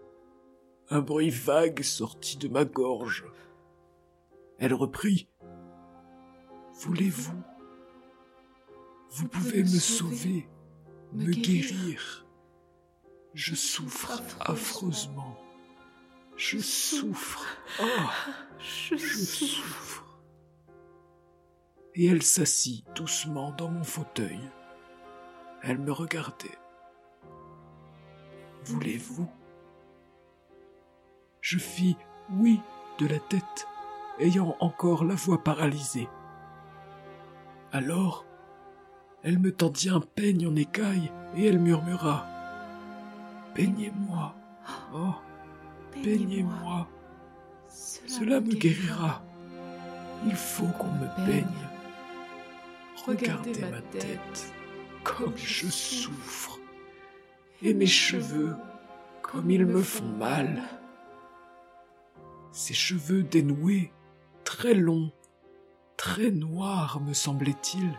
Un 0.89 0.99
bruit 0.99 1.29
vague 1.29 1.83
sortit 1.83 2.35
de 2.35 2.49
ma 2.49 2.65
gorge. 2.65 3.23
Elle 4.59 4.73
reprit. 4.73 5.29
Voulez-vous? 6.81 7.41
Vous 9.09 9.27
pouvez 9.29 9.63
me 9.63 9.79
sauver, 9.79 10.49
me 11.13 11.31
guérir. 11.31 12.27
Je 13.33 13.55
souffre 13.55 14.21
affreusement. 14.41 15.37
Je 16.35 16.57
souffre. 16.57 17.45
Oh, 17.81 17.85
je 18.59 18.97
souffre. 18.97 20.03
Et 21.93 22.07
elle 22.07 22.23
s'assit 22.23 22.85
doucement 22.95 23.53
dans 23.53 23.69
mon 23.69 23.85
fauteuil. 23.85 24.41
Elle 25.67 25.79
me 25.79 25.91
regardait. 25.91 26.57
Voulez-vous? 28.65 29.27
Je 31.41 31.57
fis 31.57 31.98
oui 32.31 32.60
de 33.00 33.07
la 33.07 33.19
tête, 33.19 33.67
ayant 34.19 34.55
encore 34.60 35.03
la 35.03 35.15
voix 35.15 35.43
paralysée. 35.43 36.07
Alors, 37.72 38.25
elle 39.24 39.39
me 39.39 39.51
tendit 39.51 39.89
un 39.89 40.01
peigne 40.01 40.48
en 40.48 40.55
écaille 40.55 41.12
et 41.36 41.48
elle 41.48 41.60
murmura 41.60 42.27
Peignez-moi. 43.55 44.36
Oh, 44.93 45.15
peignez-moi. 45.91 46.88
Cela 47.67 48.39
me 48.39 48.53
guérira. 48.53 49.24
Il 50.25 50.36
faut 50.36 50.67
qu'on 50.67 50.91
me 50.91 51.25
peigne. 51.25 51.45
Regardez 53.07 53.62
ma 53.62 53.81
tête, 53.81 54.53
comme 55.05 55.38
je 55.38 55.67
souffre, 55.67 56.59
et 57.62 57.74
mes 57.74 57.85
cheveux, 57.85 58.55
comme 59.21 59.50
ils 59.50 59.65
me 59.65 59.81
font 59.81 60.17
mal. 60.17 60.63
Ces 62.51 62.74
cheveux 62.74 63.24
dénoués, 63.24 63.93
très 64.43 64.74
longs, 64.74 65.12
très 65.95 66.31
noirs, 66.31 67.00
me 67.01 67.13
semblait-il, 67.13 67.89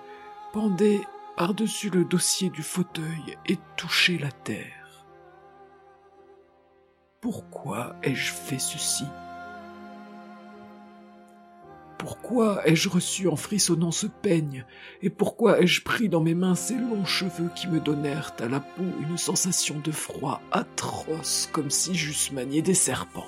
pendaient 0.52 1.00
par-dessus 1.36 1.90
le 1.90 2.04
dossier 2.04 2.50
du 2.50 2.62
fauteuil 2.62 3.38
et 3.46 3.58
touchaient 3.76 4.18
la 4.18 4.32
terre. 4.32 5.06
Pourquoi 7.20 7.94
ai-je 8.02 8.32
fait 8.32 8.58
ceci? 8.58 9.04
Pourquoi 12.06 12.64
ai-je 12.68 12.88
reçu 12.88 13.26
en 13.26 13.34
frissonnant 13.34 13.90
ce 13.90 14.06
peigne, 14.06 14.64
et 15.02 15.10
pourquoi 15.10 15.60
ai-je 15.60 15.82
pris 15.82 16.08
dans 16.08 16.20
mes 16.20 16.36
mains 16.36 16.54
ces 16.54 16.76
longs 16.76 17.04
cheveux 17.04 17.50
qui 17.56 17.66
me 17.66 17.80
donnèrent 17.80 18.32
à 18.38 18.46
la 18.46 18.60
peau 18.60 18.84
une 19.00 19.18
sensation 19.18 19.80
de 19.80 19.90
froid 19.90 20.40
atroce 20.52 21.48
comme 21.50 21.68
si 21.68 21.96
j'eusse 21.96 22.30
manié 22.30 22.62
des 22.62 22.74
serpents 22.74 23.26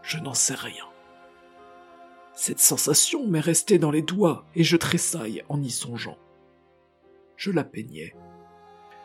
Je 0.00 0.16
n'en 0.16 0.32
sais 0.32 0.54
rien. 0.54 0.86
Cette 2.32 2.60
sensation 2.60 3.26
m'est 3.26 3.40
restée 3.40 3.78
dans 3.78 3.90
les 3.90 4.00
doigts 4.00 4.46
et 4.54 4.64
je 4.64 4.78
tressaille 4.78 5.44
en 5.50 5.62
y 5.62 5.68
songeant. 5.68 6.16
Je 7.36 7.50
la 7.50 7.64
peignais. 7.64 8.14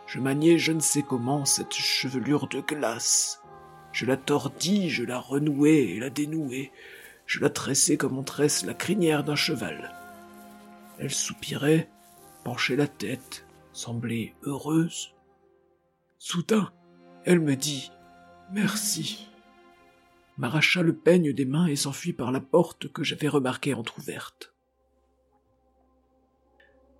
Je 0.05 0.21
maniais 0.21 0.57
je 0.57 0.71
ne 0.71 0.79
sais 0.79 1.03
comment 1.03 1.43
cette 1.43 1.73
chevelure 1.73 2.47
de 2.47 2.61
glace. 2.61 3.41
Je 3.91 4.05
la 4.05 4.15
tordis, 4.15 4.89
je 4.89 5.03
la 5.03 5.19
renouais 5.19 5.87
et 5.87 5.99
la 5.99 6.09
dénouais, 6.09 6.71
je 7.27 7.41
la 7.41 7.49
tressais 7.49 7.97
comme 7.97 8.17
on 8.17 8.23
tresse 8.23 8.65
la 8.65 8.73
crinière 8.73 9.23
d'un 9.23 9.35
cheval. 9.35 9.93
Elle 10.97 11.13
soupirait, 11.13 11.89
penchait 12.43 12.77
la 12.77 12.87
tête, 12.87 13.45
semblait 13.73 14.33
heureuse. 14.43 15.13
Soudain, 16.17 16.71
elle 17.25 17.41
me 17.41 17.55
dit 17.55 17.91
Merci, 18.51 19.27
m'arracha 20.37 20.81
le 20.81 20.95
peigne 20.95 21.33
des 21.33 21.45
mains 21.45 21.67
et 21.67 21.75
s'enfuit 21.75 22.13
par 22.13 22.31
la 22.31 22.39
porte 22.39 22.91
que 22.91 23.03
j'avais 23.03 23.27
remarquée 23.27 23.73
entr'ouverte. 23.73 24.53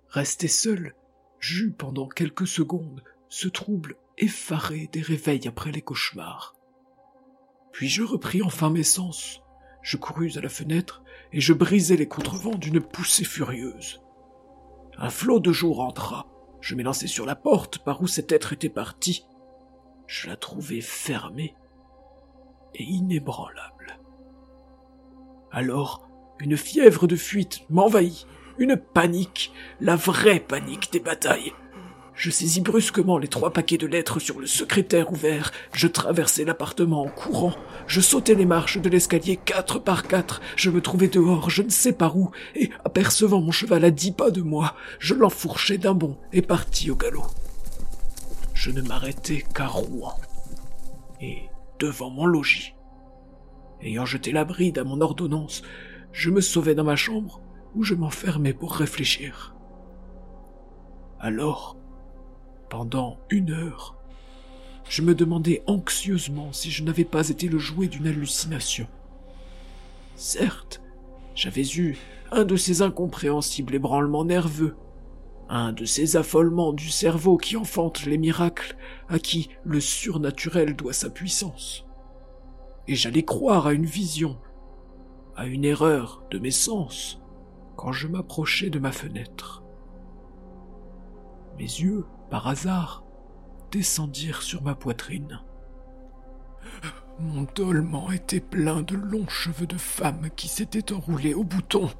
Resté 0.08 0.46
seul, 0.46 0.94
j'eus 1.40 1.70
pendant 1.70 2.06
quelques 2.06 2.46
secondes 2.46 3.02
ce 3.30 3.48
trouble 3.48 3.96
effaré 4.18 4.88
des 4.92 5.02
réveils 5.02 5.48
après 5.48 5.72
les 5.72 5.82
cauchemars. 5.82 6.54
Puis 7.72 7.88
je 7.88 8.02
repris 8.02 8.42
enfin 8.42 8.70
mes 8.70 8.82
sens, 8.82 9.40
je 9.88 9.96
courus 9.96 10.36
à 10.36 10.42
la 10.42 10.50
fenêtre 10.50 11.02
et 11.32 11.40
je 11.40 11.54
brisai 11.54 11.96
les 11.96 12.06
contrevents 12.06 12.56
d'une 12.56 12.78
poussée 12.78 13.24
furieuse. 13.24 14.02
Un 14.98 15.08
flot 15.08 15.40
de 15.40 15.50
jour 15.50 15.80
entra. 15.80 16.26
Je 16.60 16.74
m'élançai 16.74 17.06
sur 17.06 17.24
la 17.24 17.34
porte 17.34 17.78
par 17.78 18.02
où 18.02 18.06
cet 18.06 18.30
être 18.30 18.52
était 18.52 18.68
parti. 18.68 19.24
Je 20.06 20.28
la 20.28 20.36
trouvai 20.36 20.82
fermée 20.82 21.54
et 22.74 22.82
inébranlable. 22.82 23.98
Alors, 25.50 26.06
une 26.38 26.58
fièvre 26.58 27.06
de 27.06 27.16
fuite 27.16 27.62
m'envahit, 27.70 28.26
une 28.58 28.76
panique, 28.76 29.54
la 29.80 29.96
vraie 29.96 30.40
panique 30.40 30.92
des 30.92 31.00
batailles. 31.00 31.54
Je 32.18 32.32
saisis 32.32 32.60
brusquement 32.60 33.16
les 33.16 33.28
trois 33.28 33.52
paquets 33.52 33.78
de 33.78 33.86
lettres 33.86 34.18
sur 34.18 34.40
le 34.40 34.48
secrétaire 34.48 35.12
ouvert. 35.12 35.52
Je 35.72 35.86
traversai 35.86 36.44
l'appartement 36.44 37.02
en 37.02 37.08
courant. 37.08 37.54
Je 37.86 38.00
sautai 38.00 38.34
les 38.34 38.44
marches 38.44 38.78
de 38.78 38.88
l'escalier 38.88 39.36
quatre 39.36 39.78
par 39.78 40.02
quatre. 40.02 40.40
Je 40.56 40.70
me 40.70 40.80
trouvais 40.80 41.06
dehors, 41.06 41.48
je 41.48 41.62
ne 41.62 41.70
sais 41.70 41.92
par 41.92 42.16
où, 42.16 42.32
et 42.56 42.70
apercevant 42.84 43.40
mon 43.40 43.52
cheval 43.52 43.84
à 43.84 43.92
dix 43.92 44.10
pas 44.10 44.32
de 44.32 44.42
moi, 44.42 44.74
je 44.98 45.14
l'enfourchai 45.14 45.78
d'un 45.78 45.94
bond 45.94 46.18
et 46.32 46.42
partis 46.42 46.90
au 46.90 46.96
galop. 46.96 47.28
Je 48.52 48.72
ne 48.72 48.82
m'arrêtai 48.82 49.44
qu'à 49.54 49.68
Rouen 49.68 50.16
et 51.20 51.42
devant 51.78 52.10
mon 52.10 52.26
logis. 52.26 52.74
Ayant 53.80 54.06
jeté 54.06 54.32
la 54.32 54.44
bride 54.44 54.78
à 54.78 54.84
mon 54.84 55.00
ordonnance, 55.00 55.62
je 56.10 56.30
me 56.30 56.40
sauvai 56.40 56.74
dans 56.74 56.82
ma 56.82 56.96
chambre 56.96 57.40
où 57.76 57.84
je 57.84 57.94
m'enfermai 57.94 58.54
pour 58.54 58.74
réfléchir. 58.74 59.54
Alors, 61.20 61.77
pendant 62.68 63.18
une 63.30 63.50
heure, 63.52 63.96
je 64.88 65.02
me 65.02 65.14
demandais 65.14 65.62
anxieusement 65.66 66.52
si 66.52 66.70
je 66.70 66.82
n'avais 66.82 67.04
pas 67.04 67.28
été 67.28 67.48
le 67.48 67.58
jouet 67.58 67.88
d'une 67.88 68.06
hallucination. 68.06 68.86
Certes, 70.16 70.80
j'avais 71.34 71.66
eu 71.76 71.98
un 72.32 72.44
de 72.44 72.56
ces 72.56 72.82
incompréhensibles 72.82 73.74
ébranlements 73.74 74.24
nerveux, 74.24 74.76
un 75.48 75.72
de 75.72 75.84
ces 75.84 76.16
affolements 76.16 76.72
du 76.72 76.88
cerveau 76.88 77.36
qui 77.36 77.56
enfantent 77.56 78.04
les 78.04 78.18
miracles 78.18 78.76
à 79.08 79.18
qui 79.18 79.50
le 79.64 79.80
surnaturel 79.80 80.74
doit 80.74 80.92
sa 80.92 81.10
puissance. 81.10 81.86
Et 82.86 82.94
j'allais 82.94 83.24
croire 83.24 83.66
à 83.66 83.72
une 83.72 83.86
vision, 83.86 84.38
à 85.36 85.46
une 85.46 85.64
erreur 85.64 86.22
de 86.30 86.38
mes 86.38 86.50
sens, 86.50 87.20
quand 87.76 87.92
je 87.92 88.08
m'approchais 88.08 88.70
de 88.70 88.78
ma 88.78 88.92
fenêtre. 88.92 89.62
Mes 91.58 91.64
yeux 91.64 92.04
par 92.30 92.48
hasard, 92.48 93.04
descendirent 93.70 94.42
sur 94.42 94.62
ma 94.62 94.74
poitrine. 94.74 95.40
Mon 97.20 97.46
dolman 97.54 98.12
était 98.12 98.40
plein 98.40 98.82
de 98.82 98.94
longs 98.94 99.28
cheveux 99.28 99.66
de 99.66 99.76
femme 99.76 100.28
qui 100.36 100.48
s'étaient 100.48 100.92
enroulés 100.92 101.34
au 101.34 101.44
bouton. 101.44 101.90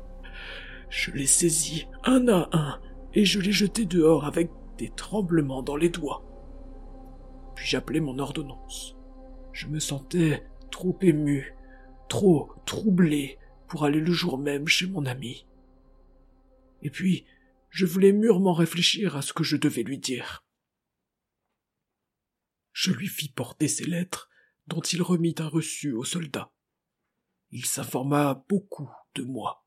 Je 0.91 1.11
les 1.11 1.27
saisis 1.27 1.87
un 2.05 2.29
à 2.29 2.49
un 2.53 2.81
et 3.15 3.25
je 3.25 3.41
les 3.41 3.53
jetai 3.53 3.85
dehors 3.85 4.25
avec 4.25 4.51
des 4.79 4.91
tremblements 4.91 5.63
dans 5.63 5.77
les 5.77 5.89
doigts. 5.89 6.23
Puis 7.57 7.67
j'appelai 7.67 8.01
mon 8.01 8.19
ordonnance. 8.19 8.97
Je 9.53 9.67
me 9.67 9.81
sentais 9.81 10.47
trop 10.71 10.97
ému, 11.03 11.55
trop 12.09 12.53
troublé 12.65 13.39
pour 13.67 13.85
aller 13.85 14.01
le 14.01 14.13
jour 14.13 14.39
même 14.39 14.69
chez 14.69 14.87
mon 14.87 15.05
ami. 15.05 15.47
Et 16.83 16.91
puis, 16.91 17.25
je 17.71 17.87
voulais 17.87 18.13
mûrement 18.13 18.55
réfléchir 18.55 19.17
à 19.17 19.23
ce 19.23 19.33
que 19.33 19.45
je 19.45 19.57
devais 19.57 19.83
lui 19.83 19.99
dire. 19.99 20.45
Je 22.73 22.93
lui 22.93 23.09
fis 23.09 23.29
porter 23.29 23.69
ses 23.69 23.85
lettres, 23.85 24.29
dont 24.67 24.81
il 24.81 25.03
remit 25.03 25.35
un 25.39 25.49
reçu 25.49 25.93
au 25.93 26.05
soldat. 26.05 26.53
Il 27.51 27.67
s'informa 27.67 28.45
beaucoup 28.49 28.91
de 29.15 29.23
moi. 29.23 29.67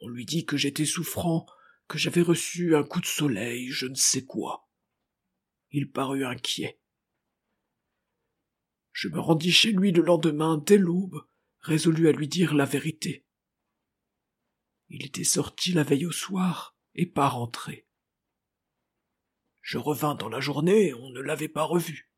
On 0.00 0.08
lui 0.08 0.26
dit 0.26 0.44
que 0.44 0.56
j'étais 0.56 0.84
souffrant, 0.84 1.46
que 1.88 1.98
j'avais 1.98 2.22
reçu 2.22 2.74
un 2.74 2.82
coup 2.82 3.00
de 3.00 3.06
soleil, 3.06 3.70
je 3.70 3.86
ne 3.86 3.94
sais 3.94 4.24
quoi. 4.24 4.68
Il 5.70 5.90
parut 5.90 6.24
inquiet. 6.24 6.80
Je 8.92 9.08
me 9.08 9.18
rendis 9.18 9.52
chez 9.52 9.72
lui 9.72 9.92
le 9.92 10.02
lendemain 10.02 10.58
dès 10.58 10.78
l'aube, 10.78 11.26
résolu 11.60 12.08
à 12.08 12.12
lui 12.12 12.28
dire 12.28 12.54
la 12.54 12.64
vérité. 12.64 13.24
Il 14.88 15.04
était 15.04 15.24
sorti 15.24 15.72
la 15.72 15.82
veille 15.82 16.06
au 16.06 16.12
soir, 16.12 16.73
et 16.94 17.06
pas 17.06 17.28
rentré. 17.28 17.86
Je 19.62 19.78
revins 19.78 20.14
dans 20.14 20.28
la 20.28 20.40
journée, 20.40 20.92
on 20.94 21.10
ne 21.10 21.20
l'avait 21.20 21.48
pas 21.48 21.64
revu. 21.64 22.10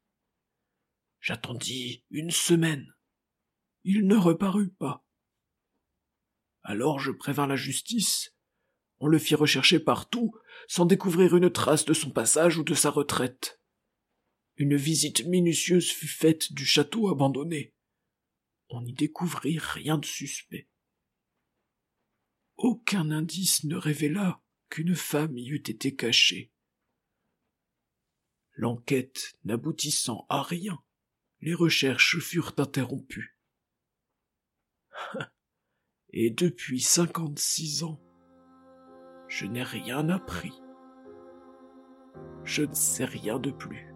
J'attendis 1.21 2.05
une 2.11 2.31
semaine. 2.31 2.95
Il 3.85 4.07
ne 4.07 4.17
reparut 4.17 4.71
pas. 4.71 5.05
Alors 6.62 6.99
je 6.99 7.12
prévins 7.12 7.47
la 7.47 7.57
justice. 7.57 8.35
On 8.99 9.07
le 9.07 9.19
fit 9.19 9.35
rechercher 9.35 9.79
partout, 9.79 10.35
sans 10.69 10.87
découvrir 10.87 11.37
une 11.37 11.51
trace 11.51 11.85
de 11.85 11.95
son 11.95 12.11
passage 12.11 12.59
ou 12.59 12.65
de 12.65 12.75
sa 12.75 12.91
retraite. 12.91 13.61
Une 14.57 14.77
visite 14.77 15.25
minutieuse 15.27 15.91
fut 15.91 16.09
faite 16.09 16.53
du 16.53 16.65
château 16.65 17.09
abandonné. 17.11 17.75
On 18.71 18.83
n'y 18.83 18.95
découvrit 18.95 19.59
rien 19.59 19.99
de 19.99 20.05
suspect. 20.05 20.69
Aucun 22.57 23.11
indice 23.11 23.65
ne 23.65 23.77
révéla 23.77 24.43
qu'une 24.69 24.95
femme 24.95 25.37
y 25.37 25.49
eût 25.49 25.57
été 25.57 25.95
cachée. 25.95 26.53
L'enquête 28.55 29.35
n'aboutissant 29.45 30.27
à 30.29 30.43
rien, 30.43 30.79
les 31.41 31.55
recherches 31.55 32.19
furent 32.19 32.55
interrompues. 32.57 33.39
Et 36.11 36.31
depuis 36.31 36.81
cinquante-six 36.81 37.83
ans, 37.83 38.01
je 39.29 39.45
n'ai 39.47 39.63
rien 39.63 40.09
appris. 40.09 40.53
Je 42.45 42.63
ne 42.63 42.75
sais 42.75 43.05
rien 43.05 43.39
de 43.39 43.51
plus. 43.51 43.96